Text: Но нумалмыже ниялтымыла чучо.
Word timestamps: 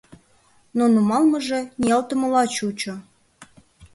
Но 0.77 0.83
нумалмыже 0.93 1.59
ниялтымыла 1.79 2.43
чучо. 2.55 2.93